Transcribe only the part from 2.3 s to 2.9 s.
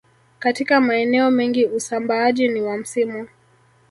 ni wa